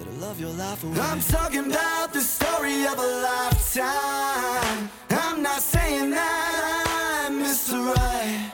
[0.00, 4.88] I'm talking about the story of a lifetime.
[5.10, 7.94] I'm not saying that I'm Mr.
[7.94, 8.50] Right.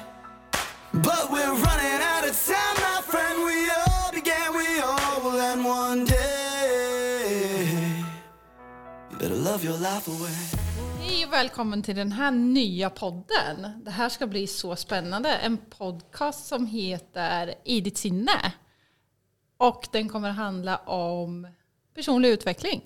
[0.93, 3.39] But we're running out of time, my friend.
[3.45, 7.69] We all began, we all will end one day.
[9.11, 10.39] You better love your life away.
[11.01, 13.85] Hej och välkommen till den här nya podden.
[13.85, 15.31] Det här ska bli så spännande.
[15.37, 18.53] En podcast som heter I ditt sinne.
[19.59, 21.49] Och den kommer handla om
[21.95, 22.85] personlig utveckling.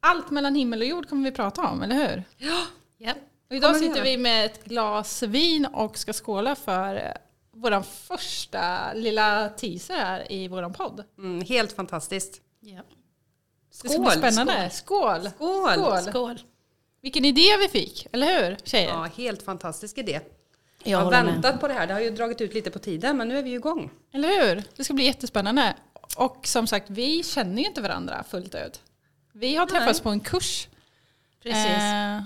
[0.00, 2.24] Allt mellan himmel och jord kommer vi prata om, eller hur?
[2.36, 3.14] Ja.
[3.50, 7.18] Och idag Kommer sitter vi med ett glas vin och ska skåla för
[7.52, 11.04] vår första lilla teaser här i vår podd.
[11.18, 12.40] Mm, helt fantastiskt.
[12.60, 14.70] Det ska bli spännande.
[14.70, 15.30] Skål!
[15.30, 15.72] Skål!
[15.72, 16.02] Skål!
[16.02, 16.38] Skål.
[17.00, 18.88] Vilken idé vi fick, eller hur tjejer?
[18.88, 20.20] Ja, helt fantastisk idé.
[20.84, 21.32] Jag har håller med.
[21.32, 21.86] väntat på det här.
[21.86, 23.90] Det har ju dragit ut lite på tiden, men nu är vi ju igång.
[24.12, 24.62] Eller hur?
[24.76, 25.74] Det ska bli jättespännande.
[26.16, 28.80] Och som sagt, vi känner ju inte varandra fullt ut.
[29.32, 30.02] Vi har träffats Nej.
[30.02, 30.68] på en kurs.
[31.42, 31.66] Precis.
[31.66, 32.22] Eh,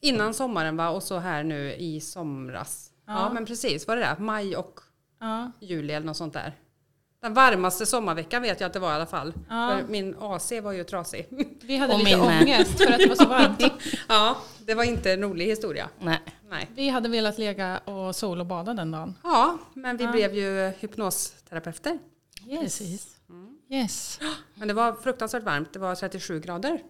[0.00, 2.90] Innan sommaren va, och så här nu i somras.
[3.06, 3.86] Ja, men precis.
[3.86, 4.16] Vad är det där?
[4.18, 4.80] Maj och
[5.20, 5.52] ja.
[5.60, 6.56] juli eller något sånt där.
[7.22, 9.32] Den varmaste sommarveckan vet jag att det var i alla fall.
[9.48, 9.78] Ja.
[9.88, 11.26] Min AC var ju trasig.
[11.62, 13.62] Vi hade Och lite min ångest för att det var så varmt.
[14.08, 14.36] ja,
[14.66, 15.88] det var inte en rolig historia.
[15.98, 16.20] Nej.
[16.52, 16.68] Nej.
[16.74, 19.14] Vi hade velat lägga och sol och bada den dagen.
[19.22, 21.98] Ja, men vi blev ju hypnosterapeuter.
[22.60, 23.16] Precis.
[23.70, 24.20] Yes.
[24.54, 25.72] Men det var fruktansvärt varmt.
[25.72, 26.80] Det var 37 grader.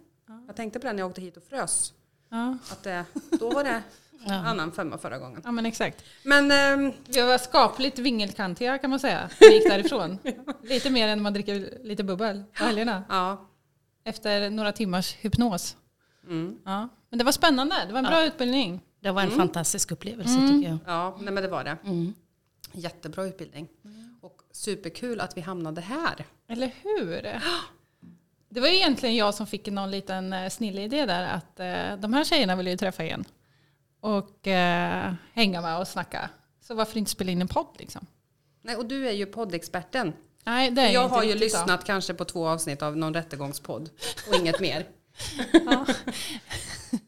[0.46, 1.92] Jag tänkte på det när jag åkte hit och frös.
[2.28, 2.56] Ja.
[2.70, 3.05] Att det,
[3.38, 3.83] då var det
[4.27, 4.34] Ja.
[4.34, 5.40] annan femma förra gången.
[5.44, 6.05] ja, men exakt.
[6.24, 9.30] Men ehm, Vi var skapligt vingelkantiga kan man säga.
[9.40, 10.18] när Vi gick därifrån.
[10.62, 13.05] Lite mer än man dricker lite bubbel på helgerna.
[13.08, 13.48] ja.
[14.05, 15.77] Efter några timmars hypnos.
[16.27, 16.58] Mm.
[16.64, 16.88] Ja.
[17.10, 17.74] Men det var spännande.
[17.86, 18.80] Det var en bra utbildning.
[19.03, 19.39] Det var en Mm.
[19.39, 20.78] fantastisk upplevelse tycker jag.
[20.86, 21.77] ja, nej men det var det.
[21.84, 22.14] Mm.
[22.72, 23.69] Jättebra utbildning.
[24.20, 26.25] Och superkul att vi hamnade här.
[26.48, 27.41] Eller hur?
[28.48, 32.00] Det var ju egentligen jag som fick någon liten eh, snille idé där att eh,
[32.00, 33.24] de här tjejerna vill ju träffa igen.
[34.01, 36.30] Och eh, hänga med och snacka.
[36.61, 38.07] Så varför inte spela in en podd liksom?
[38.62, 40.12] Nej, och du är ju poddexperten.
[40.45, 43.91] Nej, det är Jag inte har ju lyssnat kanske på två avsnitt av någon rättegångspodd
[44.29, 44.86] och inget mer.
[45.52, 45.86] Ja.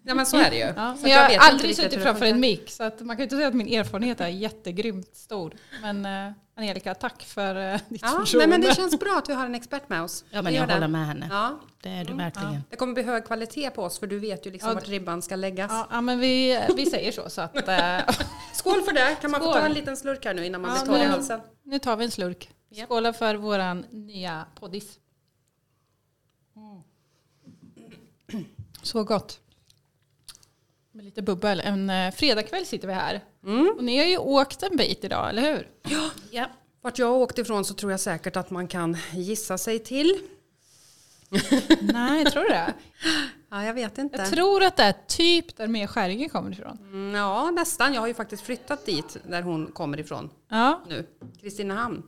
[0.02, 0.62] Ja men så är det ju.
[0.76, 3.36] Ja, Så men jag har aldrig suttit framför en mick så att man kan inte
[3.36, 5.54] säga att min erfarenhet är jättegrymt stor.
[5.82, 8.46] Men eh, Angelica, tack för eh, ditt Ja, nej, förtroende.
[8.48, 10.24] men det känns bra att vi har en expert med oss.
[10.30, 10.74] Ja men jag det.
[10.74, 11.28] håller med henne.
[11.30, 12.62] Ja, Det är du verkligen.
[12.70, 15.22] det kommer bli hög kvalitet på oss för du vet ju liksom Ja, vart ribban
[15.22, 15.70] ska läggas.
[15.72, 17.30] Ja, ja, men vi, vi säger så.
[17.30, 17.98] så att, eh,
[18.52, 19.16] Skål för det!
[19.20, 19.54] Kan man få Skål.
[19.60, 21.40] ta en liten slurk här nu innan man Ja, blir torr i halsen?
[21.62, 22.50] nu tar vi en slurk.
[22.86, 24.98] Skåla för våran nya poddis.
[28.82, 29.40] Så gott.
[30.94, 31.60] Med lite bubbel.
[31.60, 33.20] En eh, fredagkväll sitter vi här.
[33.46, 33.74] Mm.
[33.76, 35.68] Och ni har ju åkt en bit idag, eller hur?
[36.30, 36.46] Ja.
[36.80, 40.18] Vart jag åkte ifrån så tror jag säkert att man kan gissa sig till.
[41.80, 42.74] Nej, tror du det?
[43.50, 44.16] Ja, jag vet inte.
[44.18, 46.78] Jag tror att det är typ där Mia Skäringer kommer ifrån.
[46.82, 47.94] Mm, Ja, nästan.
[47.94, 51.06] Jag har ju faktiskt flyttat dit där hon kommer ifrån Ja, nu.
[51.40, 52.02] Kristinehamn.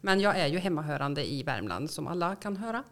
[0.00, 2.84] Men jag är ju hemmahörande i Värmland som alla kan höra.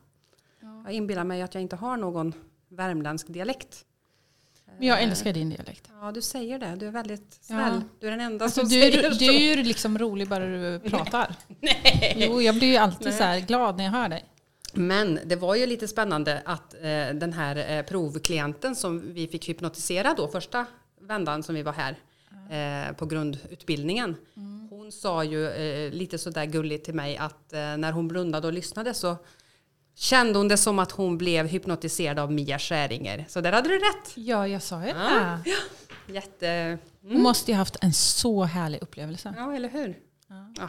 [0.84, 2.32] Jag inbillar mig att jag inte har någon
[2.68, 3.84] värmländsk dialekt.
[4.78, 5.90] Men jag älskar din dialekt.
[6.00, 6.76] Ja, du säger det.
[6.76, 7.72] Du är väldigt snäll.
[7.74, 7.82] Ja.
[8.00, 9.18] Du är den enda Alltså, som du, säger så.
[9.18, 11.34] du är ju liksom rolig bara du pratar.
[11.60, 12.14] Nej.
[12.16, 14.24] Jo, jag blir ju alltid så här glad när jag hör dig.
[14.72, 16.80] Men det var ju lite spännande att eh,
[17.14, 20.66] den här eh, provklienten som vi fick hypnotisera då första
[21.00, 21.96] vändan som vi var här
[22.50, 24.16] eh, på grundutbildningen.
[24.70, 28.52] Hon sa ju eh, lite sådär gulligt till mig att eh, när hon blundade och
[28.52, 29.16] lyssnade så
[29.94, 33.24] kände hon det som att hon blev hypnotiserad av Mia Skäringer.
[33.28, 34.12] Så där hade du rätt.
[34.16, 35.38] Ja, jag sa ju Ja.
[35.44, 36.12] det.
[36.12, 36.78] Jätte...
[37.02, 39.34] Hon måste ju haft en så härlig upplevelse.
[39.36, 39.98] Ja, eller hur?
[40.60, 40.68] Ah,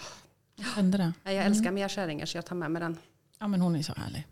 [0.56, 1.14] Jag kände det.
[1.34, 2.98] jag älskar Mia Skäringer så jag tar med mig den.
[3.40, 4.28] Ja, men hon är så härlig.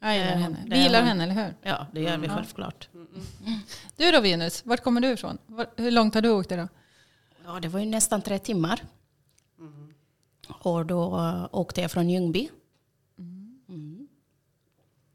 [0.00, 0.56] Jag gillar Ja, henne.
[0.66, 1.08] Vi gillar hon.
[1.08, 1.54] henne, eller hur?
[1.62, 2.88] Ja det gör vi självklart.
[3.96, 5.38] Du då Venus, vart kommer du ifrån?
[5.46, 6.68] Var, hur långt har du åkt idag?
[7.44, 8.80] Ja det var ju nästan tre timmar.
[10.60, 12.48] Och då äh, åkte jag från Ljungby.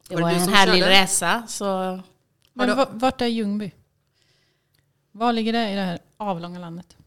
[0.10, 0.18] Mm.
[0.18, 0.92] Det Var det var du en härlig körde?
[1.04, 1.44] resa.
[1.48, 2.00] Så
[2.54, 3.72] Men vart är Ljungby?
[5.12, 6.98] Var ligger det i det här avlånga landet?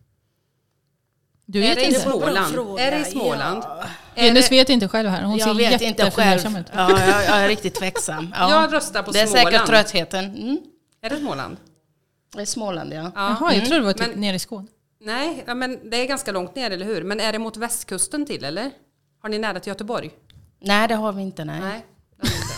[1.47, 2.01] Du Är vet det i inte?
[2.01, 2.55] Småland?
[2.55, 2.83] fråga.
[2.87, 3.63] Är det i Småland?
[3.65, 3.85] Ja.
[4.15, 5.23] Är Venus det- vet inte själv här.
[5.23, 6.57] Hon jag ser vet inte själv.
[6.59, 6.67] ut.
[6.75, 8.35] Ja, jag, jag är riktigt tveksam.
[8.39, 8.51] Ja.
[8.51, 9.49] Jag röstar på det är Småland.
[9.49, 10.25] säkert tröttheten.
[10.25, 10.59] Mm.
[11.03, 11.57] Är det Småland?
[12.35, 13.13] Det är Småland ja.
[13.15, 13.37] Ja.
[13.41, 14.67] Jaha, jag trodde det var typ Men- nere i Skåne.
[15.01, 17.03] Nej, ja, men det är ganska långt ner, eller hur?
[17.05, 18.71] Men är det mot västkusten till, eller?
[19.23, 20.11] Har ni nära till Göteborg?
[20.61, 21.61] Nej det har vi inte nej.
[21.61, 21.87] Nej.
[22.17, 22.55] det har ni inte.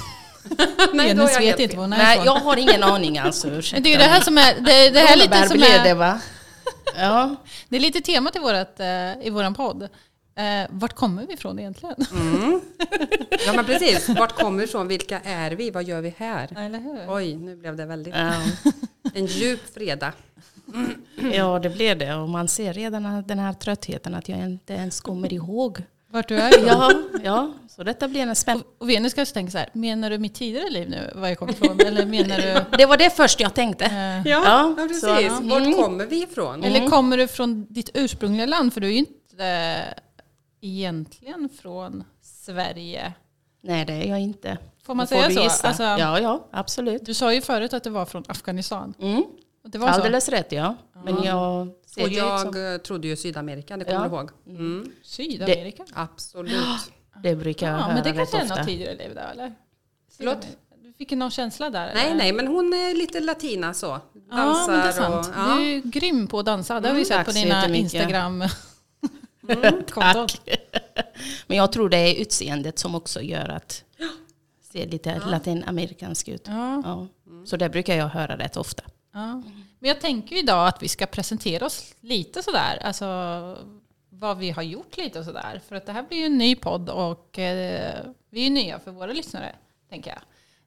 [0.95, 2.27] Nej, är jag vet inte var hon är Nej ifrån.
[2.27, 3.47] jag har ingen aning alltså.
[3.47, 5.63] Men Ursäkta det är ju det här som är, det, det här är lite som
[5.63, 6.21] är, det va?
[6.97, 7.37] Ja.
[7.69, 9.83] det är lite temat i, vårat, eh, i våran podd.
[9.83, 11.97] Eh, vart kommer vi ifrån egentligen?
[12.13, 12.61] Mm.
[13.47, 14.89] Ja men precis, vart kommer vi ifrån?
[14.89, 15.71] Vilka är vi?
[15.71, 16.59] Vad gör vi här?
[16.59, 17.15] Eller hur?
[17.15, 18.15] Oj, nu blev det väldigt...
[18.15, 18.33] Ja.
[19.15, 20.13] En djup fredag.
[21.33, 22.15] ja, det blev det.
[22.15, 25.83] Och man ser redan den här tröttheten att jag inte ens kommer ihåg.
[26.11, 26.67] Vart du är?
[26.67, 26.93] Ja,
[27.25, 28.67] ja så detta blir en spännande...
[28.79, 31.49] Och Venus kanske tänker så här, menar du mitt tidigare liv nu, var jag kom
[31.51, 31.81] ifrån?
[31.87, 32.77] Eller menar du...
[32.79, 33.85] Det var det först jag tänkte.
[33.85, 35.01] Eh, Ja, Ja, ja precis.
[35.01, 35.41] så, ja.
[35.43, 35.75] Vart Mm.
[35.75, 36.65] kommer vi ifrån?
[36.65, 38.73] Eller kommer du från ditt ursprungliga land?
[38.75, 39.95] För du är ju inte eh,
[40.61, 43.13] egentligen från Sverige.
[43.63, 44.59] Nej, det är jag inte.
[44.83, 45.41] Får man säga du så?
[45.67, 47.07] Alltså, Ja, ja, absolut.
[47.07, 48.95] Du sa ju förut att du var från Afghanistan.
[49.01, 49.25] Mm.
[49.65, 49.95] Och det var så?
[49.95, 50.75] Alldeles rätt, ja.
[51.05, 54.09] Men jag ser Och jag som, eh, trodde ju Sydamerika, det kommer Ja.
[54.09, 54.31] du ihåg?
[54.47, 54.93] Mm.
[55.03, 55.85] Sydamerika?
[55.95, 56.53] Absolut.
[57.23, 59.55] det brukar jag Ja, höra men det kanske är något tidigare liv där eller?
[60.17, 60.47] Förlåt?
[60.83, 61.91] Du fick någon känsla där?
[61.95, 62.15] Nej, eller?
[62.17, 63.87] nej, men hon är lite latina så.
[63.87, 65.27] Ja, Dansar men det är sant.
[65.29, 65.33] och...
[65.37, 65.55] Ja.
[65.57, 66.81] Du är ju grym på att dansa.
[66.81, 67.67] Det har vi sett tack på dina.
[67.77, 68.43] Instagram.
[69.49, 70.29] Mm, konton.
[71.47, 73.85] Men jag tror det är utseendet som också gör att
[74.73, 76.43] se lite latinamerikansk ut.
[76.47, 77.07] Ja, Ja.
[77.45, 78.83] Så det brukar jag höra rätt ofta
[79.19, 79.43] ja.
[79.79, 82.79] Men jag tänker idag att vi ska presentera oss lite sådär.
[82.83, 83.07] Alltså
[84.11, 85.61] vad vi har gjort lite och sådär.
[85.69, 88.79] För att det här blir ju en ny podd och eh, vi är ju nya
[88.79, 89.55] för våra lyssnare,
[89.91, 90.21] tänker jag.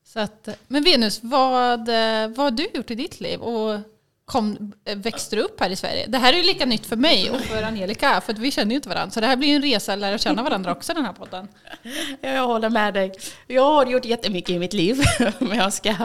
[0.03, 3.39] Så att, men Venus, vad, eh, vad har du gjort i ditt liv?
[3.39, 3.79] Och
[4.25, 6.05] kom, eh, växte du upp här i Sverige?
[6.07, 8.71] Det här är ju lika nytt för mig och för Angelica, för att vi känner
[8.71, 9.11] ju inte varandra.
[9.11, 11.47] Så det här blir ju en resa att lära känna varandra också, den här podden.
[12.21, 13.11] Jag håller med dig.
[13.47, 15.01] Jag har gjort jättemycket i mitt liv,
[15.39, 15.95] men jag ska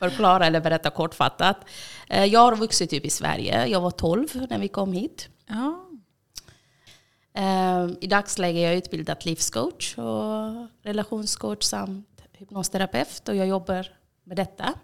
[0.00, 1.56] förklara eller berätta kortfattat.
[2.08, 3.66] Eh, Jag har vuxit upp i Sverige.
[3.66, 5.28] Jag var 12 när vi kom hit.
[5.46, 5.86] Ja,
[7.32, 13.86] Eh, I dagsläget är jag utbildad livscoach och relationscoach samt hypnosterapeut och jag jobbar
[14.24, 14.74] med detta.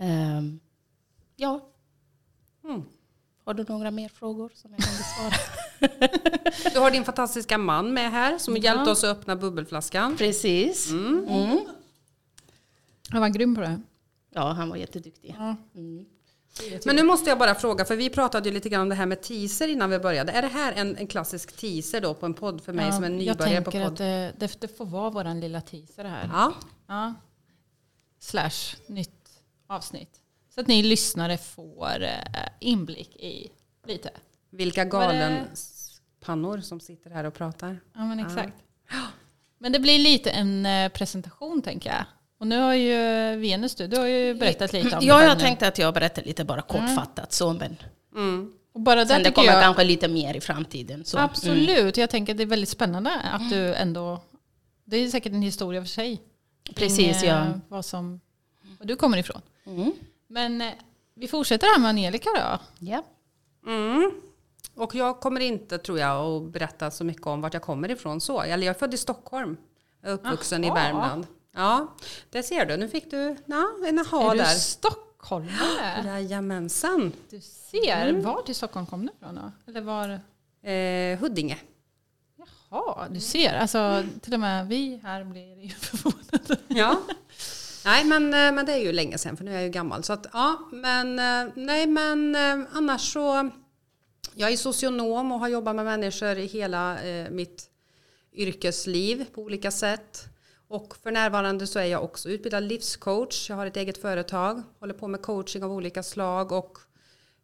[0.00, 0.42] Eh,
[1.36, 1.60] Ja.
[2.64, 2.82] Mm.
[3.44, 5.34] Har du några mer frågor som jag kan besvara?
[6.74, 10.16] Du har din fantastiska man med här som hjälpte oss att öppna bubbelflaskan.
[10.16, 10.90] Precis.
[10.90, 11.60] Mm.
[13.10, 13.80] Han var grym på det.
[14.34, 15.34] Ja, han var jätteduktig.
[15.38, 15.56] Ja.
[15.74, 16.06] Mm.
[16.84, 19.06] Men nu måste jag bara fråga, för vi pratade ju lite grann om det här
[19.06, 20.32] med teaser innan vi började.
[20.32, 23.04] Är det här en, en klassisk teaser då på en podd för mig Ja, som
[23.04, 23.92] är jag nybörjare på tänker podd?
[23.92, 26.30] att det, det, det får vara vår lilla teaser här.
[26.32, 26.52] Ja,
[26.86, 27.14] Ja.
[28.18, 29.30] Slash nytt
[29.66, 30.20] avsnitt.
[30.54, 32.18] Så att ni lyssnare får eh,
[32.60, 33.50] inblick i
[33.86, 34.10] lite.
[34.50, 37.80] vilka galenpannor som sitter här och pratar.
[37.94, 38.54] Ja men exakt.
[39.58, 42.04] Men det blir lite en eh, presentation tänker jag.
[42.44, 42.96] Och nu har ju
[43.36, 45.24] Venus du, du har ju berättat lite om Ja, det.
[45.24, 45.40] jag nu.
[45.44, 47.76] tänkte att jag berättar lite bara kortfattat så, men
[48.14, 48.52] Mm.
[48.72, 51.04] Och bara sen det kommer jag, kanske lite mer i framtiden.
[51.04, 51.16] Så.
[51.16, 51.30] Mm.
[51.30, 54.20] Absolut, jag tänker att det är väldigt spännande att du ändå,
[54.84, 56.22] det är säkert en historia för sig.
[56.74, 57.60] Precis, kring, eh, ja.
[57.68, 58.20] Vad, som,
[58.78, 59.40] vad du kommer ifrån.
[59.66, 59.92] Mm.
[60.26, 60.68] Men eh,
[61.14, 62.58] vi fortsätter här med Angelica då.
[62.86, 63.04] Ja.
[63.66, 64.10] Mm.
[64.74, 68.20] Och jag kommer inte, tror jag, att berätta så mycket om vart jag kommer ifrån.
[68.20, 68.42] Så.
[68.42, 69.56] Eller jag är född i Stockholm.
[70.02, 70.74] Jag är uppvuxen i Aha.
[70.74, 71.26] Värmland.
[71.54, 71.94] Ja,
[72.30, 72.76] det ser du.
[72.76, 74.44] Nu fick du ja, en aha är du där.
[74.44, 76.02] stockholmare?
[76.04, 77.12] Jajamensan.
[77.30, 78.22] Du ser, Mm.
[78.22, 79.52] var till Stockholm kom du ifrån då?
[79.70, 80.08] Eller var?
[80.70, 81.58] Eh, Huddinge.
[82.70, 83.54] Jaha, du ser.
[83.54, 86.56] Alltså till och med vi här blir ju förvånade.
[86.68, 87.00] Ja.
[87.84, 90.04] Nej, men, eh, men det är ju länge sedan för nu är jag ju gammal.
[90.04, 93.50] Så att, ja, men eh, nej, men eh, annars så.
[94.34, 97.70] Jag är socionom och har jobbat med människor i hela eh, mitt
[98.32, 100.24] yrkesliv på olika sätt.
[100.74, 103.50] Och för närvarande så är jag också utbildad livscoach.
[103.50, 106.78] Jag har ett eget företag, håller på med coaching av olika slag och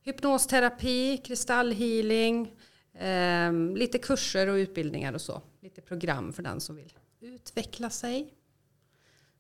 [0.03, 2.53] hypnosterapi, kristallhealing,
[2.95, 5.43] eh, lite kurser och utbildningar och så.
[5.61, 8.35] Lite program för den som vill utveckla sig.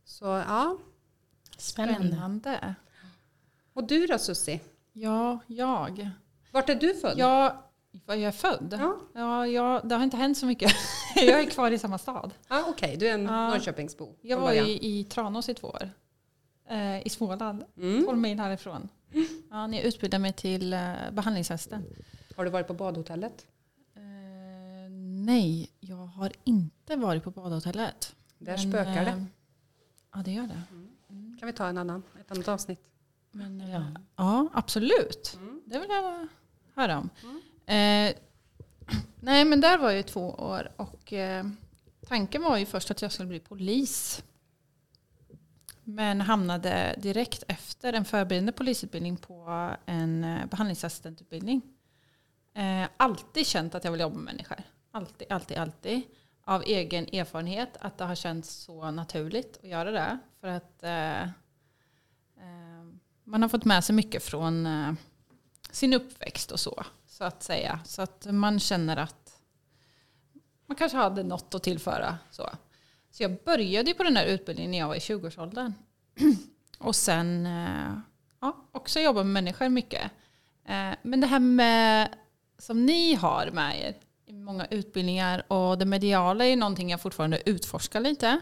[0.04, 0.78] Så ja.
[1.56, 2.09] Spännande.
[2.09, 2.75] Spännande.
[3.73, 4.61] Och du då Susie?
[4.92, 6.11] Ja, jag.
[6.52, 7.18] Vart är du född?
[7.18, 7.56] Jag,
[8.06, 8.78] var jag är född?
[8.80, 8.97] Ja.
[9.14, 10.73] Ja, jag, det har inte hänt så mycket.
[11.27, 12.35] jag är kvar i samma stad.
[12.49, 13.49] Ah, Okej, du är en Ja.
[13.49, 14.15] Norrköpingsbo.
[14.21, 14.67] Jag var början.
[14.67, 15.91] i, i Tranås i två år.
[16.69, 17.65] Eh, I Småland.
[17.77, 18.05] Mm.
[18.05, 18.89] 12 mil härifrån.
[19.50, 21.87] Ja, ni utbildade mig till eh, behandlingsassistent.
[22.37, 23.47] Har du varit på badhotellet?
[23.97, 24.03] Eh,
[25.27, 28.15] nej, jag har inte varit på badhotellet.
[28.39, 29.11] Där Men, spökar det.
[29.11, 29.23] eh,
[30.15, 30.62] Ja, det gör det.
[31.41, 32.81] Kan vi ta en annan, ett annat avsnitt?
[33.31, 33.69] Men, Ja.
[33.69, 33.85] ja.
[34.17, 35.39] ja, absolut.
[35.65, 36.27] Det vill jag
[36.75, 37.11] höra om.
[37.75, 38.15] Eh,
[39.20, 41.47] nej, men där var jag i två år och eh,
[42.06, 44.23] tanken var ju först att jag skulle bli polis.
[45.85, 51.62] Men hamnade direkt efter en förberedande polisutbildning på en eh, behandlingsassistentutbildning.
[52.54, 54.59] Eh, alltid känt att jag vill jobba med människor.
[54.90, 56.02] Alltid, alltid, alltid.
[56.44, 60.18] Av egen erfarenhet att det har känts så naturligt att göra det.
[60.40, 61.28] För att eh, eh,
[63.25, 64.92] man har fått med sig mycket från eh,
[65.70, 66.85] sin uppväxt och så
[67.21, 67.81] så att säga.
[67.85, 69.33] Så att man känner att
[70.67, 72.19] man kanske hade något att tillföra.
[72.31, 72.50] Så,
[73.11, 75.73] så jag började på den här utbildningen när jag var i 20-årsåldern.
[76.79, 77.93] Och sen eh,
[78.41, 80.03] ja, också jobba med människor mycket.
[80.65, 82.09] Eh, Men det här med,
[82.59, 83.95] som ni har med er
[84.27, 88.41] i många utbildningar och det mediala är någonting jag fortfarande utforskar lite.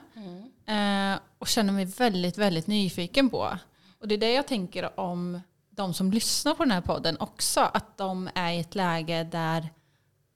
[0.67, 3.59] Eh, Och känner mig väldigt, väldigt nyfiken på.
[4.01, 5.41] Och det är det jag tänker om
[5.79, 7.61] de som lyssnar på den här podden också.
[7.61, 9.69] Att de är i ett läge där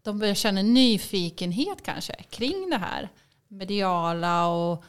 [0.03, 3.09] de börjar känna nyfikenhet kanske kring det här
[3.49, 4.85] mediala och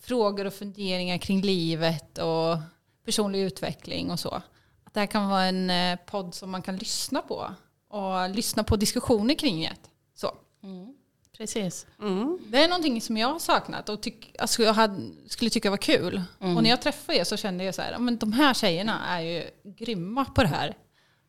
[0.00, 2.58] frågor och funderingar kring livet och
[3.04, 4.42] personlig utveckling och så.
[4.84, 7.54] Att det här kan vara en eh, podd som man kan lyssna på
[7.88, 9.76] och lyssna på diskussioner kring det.
[10.14, 10.32] Så.
[10.62, 10.94] Mm.
[11.36, 11.86] Precis.
[12.46, 15.76] Det är någonting som jag har saknat och tyck, alltså jag hade, skulle tycka var
[15.76, 16.22] kul.
[16.38, 19.00] Och när jag träffade er så kände jag så här, "Ja, men de här tjejerna
[19.08, 19.44] är ju
[19.78, 20.76] grymma på det här.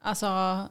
[0.01, 0.61] Alltså,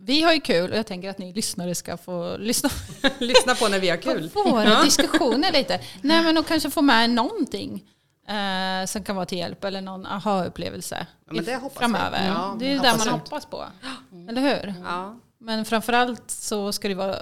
[0.00, 2.70] vi har ju kul och jag tänker att ni lyssnare ska få lyssna
[3.18, 4.30] Lyssna på när vi har kul.
[4.30, 5.80] på våra diskussioner lite.
[6.02, 7.84] Nej men och kanske få med någonting
[8.28, 12.26] eh, som kan vara till hjälp eller någon aha-upplevelse Ja, det framöver.
[12.28, 13.64] Ja, det är ju det man hoppas på.
[14.28, 14.74] Eller hur?
[14.84, 15.16] Ja.
[15.40, 17.16] Men framförallt så ska det vara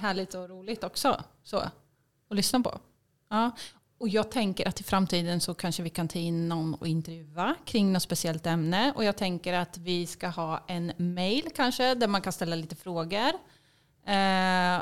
[0.00, 1.24] härligt och roligt också.
[1.42, 2.80] Så, att lyssna på.
[3.28, 3.50] Ja.
[3.98, 7.54] Och jag tänker att i framtiden så kanske vi kan ta in någon och intervjua
[7.64, 8.92] kring något speciellt ämne.
[8.96, 12.76] Och jag tänker att vi ska ha en mail kanske där man kan ställa lite
[12.76, 13.32] frågor.
[14.06, 14.80] Eh,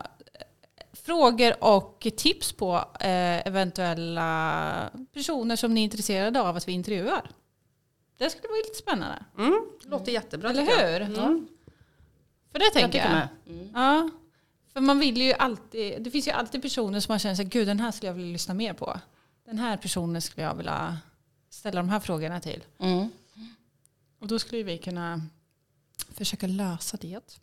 [0.93, 7.31] frågor och tips på eh, eventuella personer som ni är intresserade av att vi intervjuar.
[8.19, 9.25] Det skulle vara lite spännande.
[9.39, 10.51] Mm, låter jättebra.
[10.51, 10.89] Eller jag.
[10.89, 11.01] hur?
[11.01, 11.49] Mm.
[12.53, 13.29] För det Jag tänker tycker jag.
[13.55, 13.71] med.
[13.75, 14.11] Ja.
[14.79, 17.69] För man vill ju alltid, det finns ju alltid personer som man känner sig, gud
[17.69, 19.01] den här skulle jag vilja lyssna mer på.
[19.45, 20.99] Den här personen skulle jag vilja
[21.51, 22.65] ställa de här frågorna till.
[22.79, 23.09] Mm.
[24.19, 25.23] Och då skulle vi kunna
[26.13, 27.41] försöka lösa det.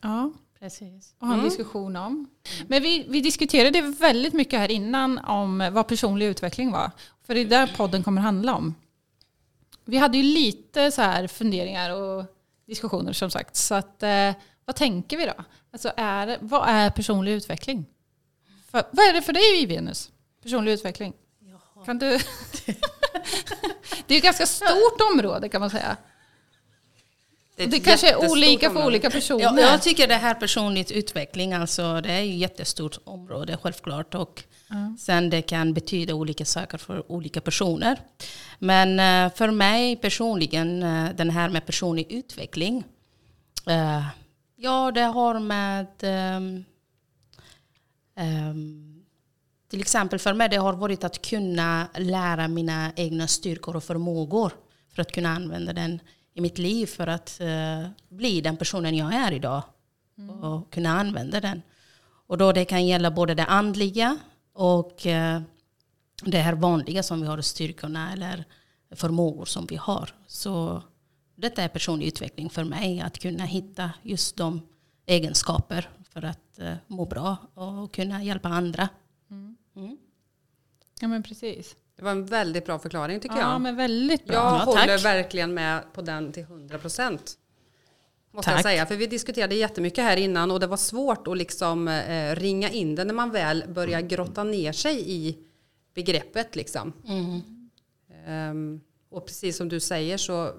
[0.00, 1.14] Ja, Precis.
[1.18, 2.30] och ha en diskussion om.
[2.68, 6.90] Men vi, vi diskuterade väldigt mycket här innan om vad personlig utveckling var.
[7.22, 8.74] För det är där podden kommer handla om.
[9.84, 12.24] Vi hade ju lite så här funderingar och
[12.66, 13.56] diskussioner som sagt.
[13.56, 14.30] Så att, eh,
[14.64, 15.44] vad tänker vi då?
[15.70, 17.86] Alltså är, vad är personlig utveckling?
[18.70, 20.10] För, vad är det för dig i Venus?
[20.42, 21.12] Personlig utveckling?
[21.86, 22.06] Kan du?
[24.06, 25.96] det är ett ganska stort område kan man säga.
[27.56, 29.42] ett Det kanske är olika för olika personer.
[29.42, 34.14] Ja, jag tycker det här personligt utveckling, alltså det är ett jättestort område självklart.
[34.14, 34.42] Och
[34.98, 38.00] sen det kan betyda olika saker för olika personer.
[38.58, 42.84] Men eh, för mig personligen, eh, den här med personlig utveckling.
[44.56, 46.64] Ja, det har med ehm,
[48.16, 49.04] ehm,
[49.70, 54.52] till exempel för mig det har varit att kunna lära mina egna styrkor och förmågor
[54.94, 56.00] för att kunna använda den
[56.34, 59.62] i mitt liv för att eh, bli den personen jag är idag
[60.42, 61.62] och kunna använda den.
[62.26, 64.18] Och då det kan gälla både det andliga
[64.52, 65.42] och eh,
[66.22, 68.44] det här vanliga som vi har, styrkorna eller
[68.90, 70.10] förmågor som vi har.
[70.26, 70.82] Så
[71.34, 74.60] detta är personlig utveckling för mig, att kunna hitta just de
[75.06, 78.88] egenskaper för att eh, må bra och kunna hjälpa andra.
[79.30, 79.56] Mm.
[81.00, 81.76] Ja men precis.
[81.96, 83.60] Det var en väldigt bra förklaring tycker Ja jag.
[83.60, 84.34] men väldigt bra.
[84.34, 85.04] Jag Ja, håller tack.
[85.04, 87.38] verkligen med på den till 100 procent.
[88.30, 88.62] Måste jag Tack.
[88.66, 88.86] säga.
[88.86, 92.94] För vi diskuterade jättemycket här innan och det var svårt att liksom eh, ringa in
[92.94, 95.38] det när man väl börjar grotta ner sig i
[95.94, 96.56] begreppet.
[96.56, 96.92] Liksom.
[97.08, 97.40] Mm.
[98.26, 100.52] Ehm, och precis som du säger så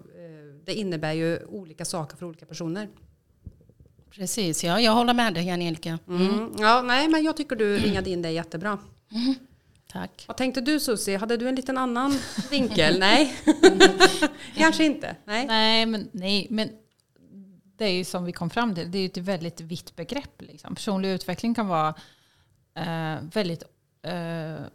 [0.65, 2.89] det innebär ju olika saker för olika personer.
[4.11, 5.99] Precis, ja, jag håller med dig Angelica.
[6.07, 6.51] Mm.
[6.59, 8.79] Ja, nej, men jag tycker du ringade in det jättebra.
[9.91, 10.23] Tack.
[10.27, 11.17] Vad tänkte du Susie?
[11.17, 12.19] Hade du en liten annan
[12.51, 12.99] vinkel?
[12.99, 13.35] nej,
[14.55, 15.15] kanske inte.
[15.25, 15.45] Nej.
[15.47, 16.69] Nej men, nej, men
[17.77, 20.41] det är ju som vi kom fram till, det är ju ett väldigt vitt begrepp.
[20.41, 20.75] Liksom.
[20.75, 21.95] Personlig utveckling kan vara
[22.75, 23.63] eh, väldigt...
[24.01, 24.65] Eh,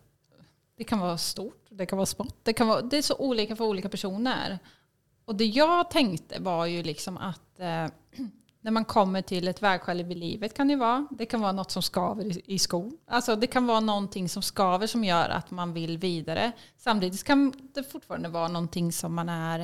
[0.76, 2.37] det kan vara stort, det kan vara smått.
[2.42, 4.59] Det, kan vara, det är så olika för olika personer.
[5.30, 7.66] Och det jag tänkte var ju liksom att eh,
[8.60, 11.06] när man kommer till ett vägskäl i livet kan det vara.
[11.10, 12.99] Det kan vara något som skaver i, i skon.
[13.06, 16.52] Alltså det kan vara någonting som skaver som gör att man vill vidare.
[16.76, 19.60] Samtidigt kan det fortfarande vara någonting som man är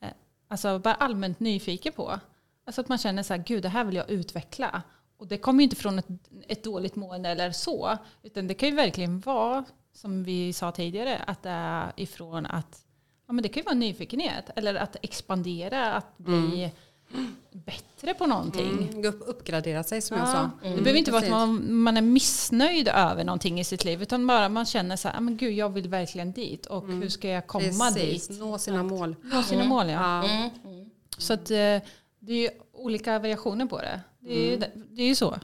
[0.00, 0.08] eh,
[0.48, 2.20] alltså bara allmänt nyfiken på.
[2.64, 4.82] Alltså att man känner så här, gud det här vill jag utveckla.
[5.16, 6.08] Och det kommer ju inte från ett,
[6.48, 7.98] ett dåligt mående eller så.
[8.22, 12.85] Utan det kan ju verkligen vara, som vi sa tidigare, att det är ifrån att
[13.26, 14.50] ja, men det kan ju vara nyfikenhet.
[14.56, 16.70] Eller att expandera, att bli
[17.52, 18.88] bättre på någonting.
[18.92, 20.50] Mm, upp, uppgradera sig som jag Ja, sa.
[20.62, 24.02] det behöver inte vara att man, man är missnöjd över någonting i sitt liv.
[24.02, 26.66] Utan bara man känner så här, "Ah, men gud jag vill verkligen dit.
[26.66, 28.40] Och hur ska jag komma Precis, dit?
[28.40, 29.16] nå sina mål.
[29.22, 30.26] Nå sina mål ja.
[30.28, 30.50] Ja.
[30.64, 30.90] Mm.
[31.18, 31.56] Så att, eh,
[32.18, 34.00] det är ju olika variationer på det.
[34.20, 35.34] Det är, ju, det, det är ju så.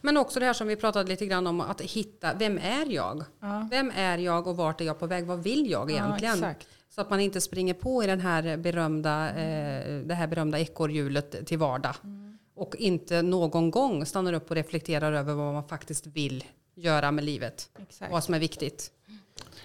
[0.00, 3.24] Men också det här som vi pratade lite grann om, att hitta, vem är jag?
[3.40, 3.68] Ja.
[3.70, 5.26] Vem är jag och vart är jag på väg?
[5.26, 6.38] Vad vill jag egentligen?
[6.42, 6.68] Ja, exakt.
[6.94, 11.46] Så att man inte springer på i den här berömda, eh, det här berömda ekorrhjulet
[11.46, 11.94] till vardag.
[12.04, 12.38] Mm.
[12.54, 17.24] Och inte någon gång stannar upp och reflekterar över vad man faktiskt vill göra med
[17.24, 17.70] livet.
[17.78, 18.12] Exakt.
[18.12, 18.90] Vad som är viktigt.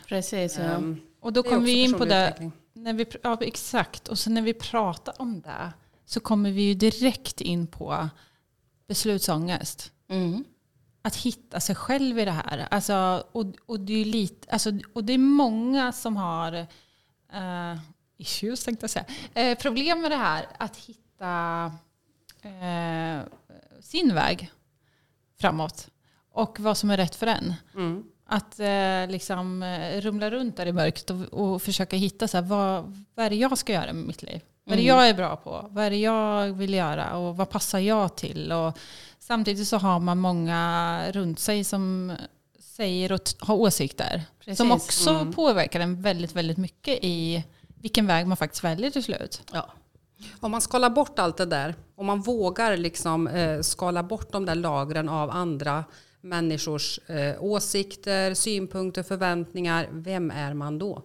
[0.08, 0.64] Precis, ja.
[0.64, 2.28] Ehm, Och då kommer vi in på det.
[2.28, 2.52] utveckling.
[2.74, 4.08] När vi, ja, exakt.
[4.08, 5.74] Och så när vi pratar om det
[6.06, 8.10] så kommer vi ju direkt in på
[8.88, 9.92] beslutsångest.
[10.10, 10.44] Mm.
[11.02, 12.68] Att hitta sig själv i det här.
[12.72, 16.68] Alltså, och, och, det är lite, alltså, och det är många som har
[17.34, 17.80] eh,
[18.18, 19.06] issues, tänkte jag säga.
[19.34, 20.46] Eh, problem med det här.
[20.58, 21.66] Att hitta
[22.42, 23.22] eh,
[23.82, 24.52] sin väg
[25.40, 25.88] framåt.
[26.32, 27.54] Och vad som är rätt för en.
[27.76, 28.04] Mm.
[28.26, 29.64] Att eh, liksom
[30.02, 33.36] rumla runt där i mörkret och, och försöka hitta så här, vad, vad är det
[33.36, 34.42] jag ska göra med mitt liv?
[34.64, 35.68] Vad är det jag är bra på?
[35.70, 37.18] Vad är det jag vill göra?
[37.18, 38.52] Och vad passar jag till?
[38.52, 38.78] Och
[39.20, 42.16] samtidigt så har man många runt sig som
[42.80, 44.24] säger och har åsikter.
[44.40, 44.58] Precis.
[44.58, 47.44] Som också påverkar en väldigt, väldigt mycket i
[47.82, 49.42] vilken väg man faktiskt väljer till slut.
[49.54, 49.70] Ja.
[50.40, 54.46] Om man skalar bort allt det där, om man vågar liksom, eh, skala bort de
[54.46, 55.84] där lagren av andra
[56.22, 61.04] människors eh, åsikter, synpunkter, förväntningar, vem är man då?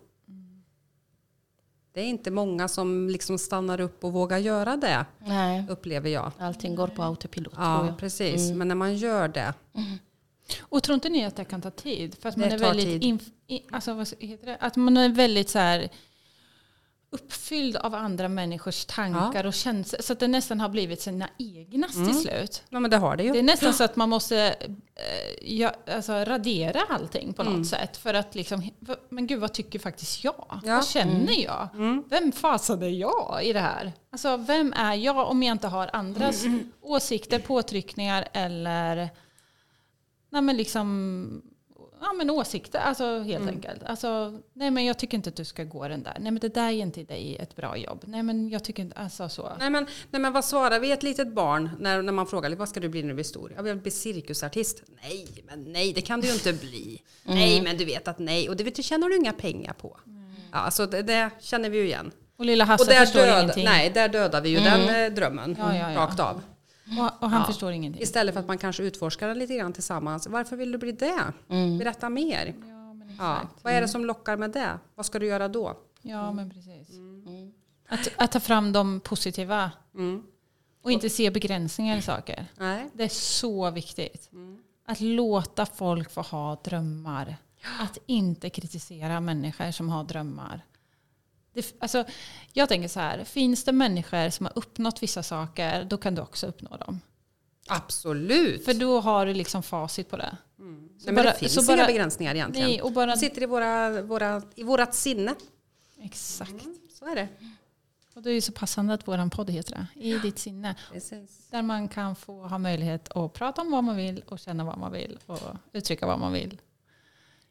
[1.94, 6.32] Det är inte många som liksom stannar upp och vågar göra det, Nej, upplever jag.
[6.38, 7.98] allting går på autopilot tror Ja, jag.
[7.98, 8.50] precis.
[8.52, 9.54] Men när man gör det,
[10.60, 12.16] Och tror inte ni att det kan ta tid?
[12.20, 14.56] För att Det man är tar väldigt, inf- alltså, vad heter det?
[14.60, 15.88] Att man är väldigt så här
[17.10, 20.02] uppfylld av andra människors tankar och känslor.
[20.02, 22.06] Så att det nästan har blivit sina egna Mm.
[22.08, 22.62] till slut.
[22.68, 23.32] ja men det har det ju.
[23.32, 24.38] Det är nästan så att man måste
[24.94, 27.64] eh, ja, alltså, radera allting på något Mm.
[27.64, 27.96] sätt.
[27.96, 28.70] För att liksom,
[29.08, 30.34] men gud vad tycker faktiskt jag?
[30.48, 30.58] Ja.
[30.62, 30.74] Mm.
[30.76, 31.68] Vad känner jag?
[32.08, 33.92] Vem fasen är jag i det här?
[34.12, 36.72] Alltså vem är jag om jag inte har andras Mm.
[36.80, 39.08] åsikter, påtryckningar eller
[40.34, 41.42] nej, men liksom,
[42.00, 42.78] ja, men åsikter.
[42.78, 43.48] Alltså helt Mm.
[43.54, 43.82] enkelt.
[43.84, 46.16] Alltså, nej men jag tycker inte att du ska gå den där.
[46.20, 48.04] Nej men det där är inte dig ett bra jobb.
[48.06, 49.52] Nej men jag tycker inte, alltså så.
[49.58, 52.68] Nej men, nej men vad svarar vi ett litet barn när, när man frågar vad
[52.68, 53.52] ska du bli när du blir stor?
[53.56, 54.82] Jag vill bli cirkusartist.
[55.02, 57.02] Nej, men nej det kan du ju inte bli.
[57.24, 60.00] Nej men du vet att nej och det vet, du tjänar du inga pengar på.
[60.52, 62.10] Ja, alltså det, det känner vi ju igen.
[62.36, 63.64] Och lilla Och Hasse där, förstår död, ingenting.
[63.64, 65.98] nej, där dödar vi ju den eh, drömmen Ja, ja, ja.
[66.00, 66.42] rakt av.
[67.00, 67.46] Och, och han Ja.
[67.46, 68.02] förstår ingenting.
[68.02, 70.26] Istället för att man kanske utforskar den lite grann tillsammans.
[70.26, 71.32] Varför vill du bli det?
[71.78, 72.54] Berätta mer.
[72.60, 73.40] Ja men, Ja.
[73.62, 74.78] Vad är det som lockar med det?
[74.94, 75.76] Vad ska du göra då?
[76.02, 76.88] ja, men precis.
[77.88, 79.70] Att, att ta fram de positiva.
[79.94, 80.22] Mm.
[80.82, 82.46] Och inte se begränsningar i saker.
[82.58, 82.90] Nej.
[82.92, 84.30] Det är så viktigt.
[84.86, 87.36] Att låta folk få ha drömmar.
[87.80, 90.64] Att inte kritisera människor som har drömmar.
[91.54, 92.04] Det, alltså,
[92.52, 96.22] jag tänker så här, finns det människor som har uppnått vissa saker, då kan du
[96.22, 97.00] också uppnå dem.
[97.68, 98.64] Absolut.
[98.64, 100.36] För då har du liksom facit på det.
[100.56, 100.68] Nej,
[101.04, 102.68] men bara- det finns så inga bara- begränsningar egentligen.
[102.68, 105.34] Nej, och bara, De sitter i, våra, våra, i vårat sinne.
[106.02, 106.54] exakt.
[106.98, 107.28] Så är det.
[108.14, 110.00] Och det är ju så passande att vår podd heter det.
[110.00, 110.74] I ditt sinne.
[110.92, 111.48] Precis.
[111.50, 114.78] Där man kan få ha möjlighet att prata om vad man vill och känna vad
[114.78, 115.38] man vill och
[115.72, 116.60] uttrycka vad man vill.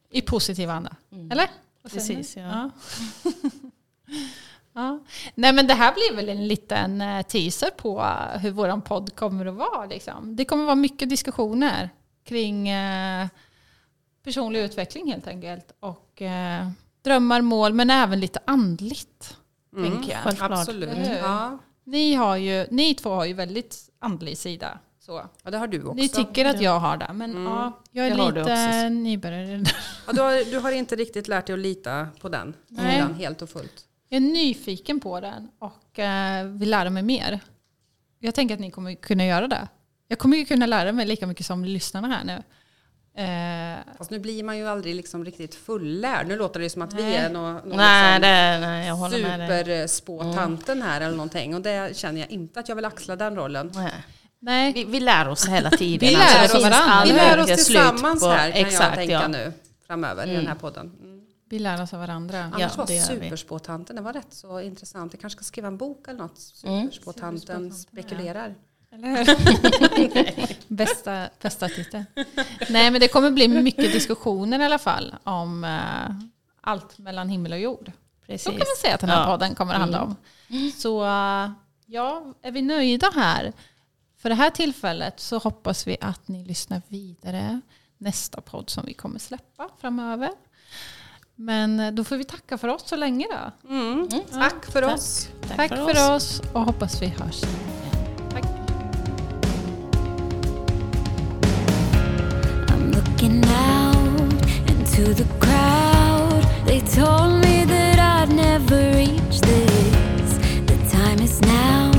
[0.10, 0.96] I positiv anda.
[1.12, 1.28] Eller?
[1.30, 2.16] Säger ni?
[2.16, 2.72] Precis, ja.
[3.24, 3.32] ja.
[4.74, 5.00] ja.
[5.36, 8.06] Nej men det här blir väl en liten eh, teaser på
[8.40, 9.86] hur vår podd kommer att vara.
[9.86, 10.36] Liksom.
[10.36, 11.90] Det kommer att vara mycket diskussioner
[12.24, 13.28] kring eh,
[14.24, 15.72] personlig utveckling helt enkelt.
[15.80, 16.68] Och eh,
[17.02, 19.38] drömmar, mål men även lite andligt.
[19.76, 20.22] Tänker jag.
[20.22, 20.52] Självklart.
[20.52, 20.98] Absolut.
[21.22, 21.58] Ja.
[21.84, 24.80] Ni, har ju, ni två har ju väldigt andlig sida.
[25.00, 25.30] Så.
[25.44, 25.94] ja, det har du också.
[25.94, 28.90] Ni tycker att jag har det, men ja, jag är du lite också.
[28.90, 29.44] nybörjare.
[29.44, 29.76] i det där.
[30.08, 32.96] Ja, du, har, du har inte riktigt lärt dig att lita på den Nej.
[32.96, 33.86] sidan helt och fullt.
[34.14, 37.40] Jag är nyfiken på den och eh, vill lära mig mer.
[38.20, 39.68] Jag tänker att ni kommer kunna göra det.
[40.08, 42.44] Jag kommer ju kunna lära mig lika mycket som lyssnarna här nu.
[43.24, 46.28] Eh, Fast nu blir man ju aldrig liksom riktigt fullärd.
[46.28, 47.16] Nu låter det som att vi Nej.
[47.16, 51.56] är någon, någon Nej, liksom det, nej, superspåtanten här eller någonting.
[51.56, 53.72] Och det känner jag inte att jag vill axla den rollen.
[53.76, 53.92] Nej.
[54.40, 56.10] nej, Vi, vi lär oss hela tiden.
[56.10, 57.04] Vi Alltså, lär det oss varandra.
[57.06, 59.28] Vi lär oss tillsammans på- här kan Exakt, jag tänka ja.
[59.28, 59.54] nu
[59.88, 60.92] framöver i den här podden.
[61.04, 61.23] Mm.
[61.54, 62.38] Vi lär oss av varandra.
[62.38, 63.26] Ja, Annars var det gör vi.
[63.26, 65.14] superspåtanten, det var rätt så intressant.
[65.14, 66.40] Jag kanske ska skriva en bok eller något.
[66.64, 66.82] Mm.
[66.92, 68.56] Superspåtanten spekulerar.
[68.92, 70.58] Eller hur?
[70.76, 72.06] bästa, bästa titeln.
[72.70, 76.16] Nej, men det kommer bli mycket diskussioner i alla fall om eh,
[76.62, 77.92] allt mellan himmel och jord.
[78.26, 78.44] Precis.
[78.44, 79.26] Så kan man säga att den här Ja.
[79.26, 80.16] podden kommer att handla om.
[80.78, 81.52] Så eh,
[81.86, 83.54] ja, är vi nöjda här
[84.18, 87.62] för det här tillfället så hoppas vi att ni lyssnar vidare
[87.98, 90.30] nästa podd som vi kommer släppa framöver.
[91.36, 93.70] Men eh, då får vi tacka för oss så länge då.
[93.70, 93.92] Mm.
[93.92, 94.24] Mm.
[94.32, 95.30] Tack för oss.
[95.48, 96.40] Tack, tack för, för oss.
[96.40, 97.42] oss och hoppas vi hörs
[98.32, 98.44] Tack.
[104.94, 111.92] The crowd They told me that I'd never reach this The time is now,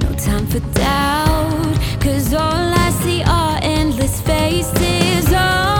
[0.00, 5.75] no time for doubt Cause all I see are endless faces oh.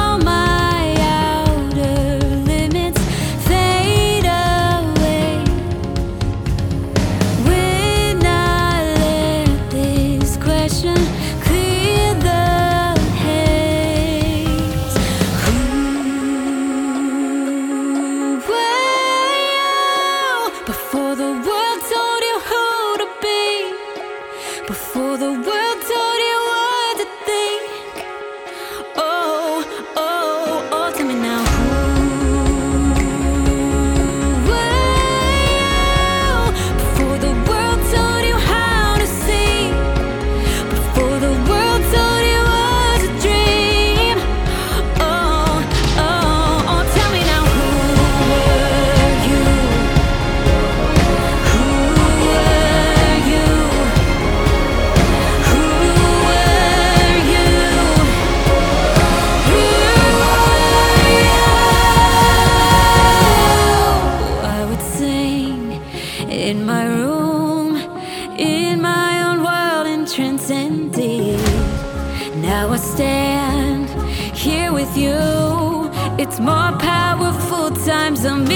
[76.28, 78.55] It's more powerful times a million.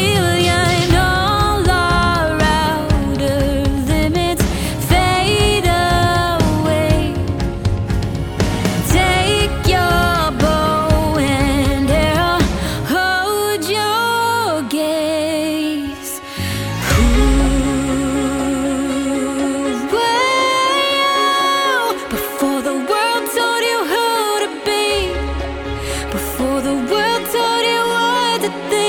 [28.51, 28.80] The